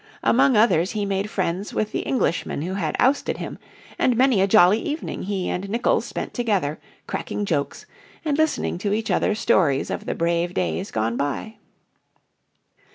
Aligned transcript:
Among 0.23 0.57
others 0.57 0.93
he 0.93 1.05
made 1.05 1.29
friends 1.29 1.75
with 1.75 1.91
the 1.91 1.99
Englishman 1.99 2.63
who 2.63 2.73
had 2.73 2.95
ousted 2.97 3.37
him, 3.37 3.59
and 3.99 4.17
many 4.17 4.41
a 4.41 4.47
jolly 4.47 4.79
evening 4.81 5.21
he 5.21 5.47
and 5.47 5.69
Nicolls 5.69 6.05
spent 6.07 6.33
together 6.33 6.79
cracking 7.05 7.45
jokes 7.45 7.85
and 8.25 8.35
listening 8.35 8.79
to 8.79 8.93
each 8.93 9.11
other's 9.11 9.37
stories 9.37 9.91
of 9.91 10.07
the 10.07 10.15
brave 10.15 10.55
days 10.55 10.89
gone 10.89 11.17
by. 11.17 11.57